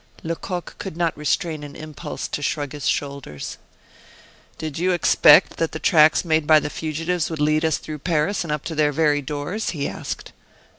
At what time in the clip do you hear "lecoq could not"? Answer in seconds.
0.23-1.15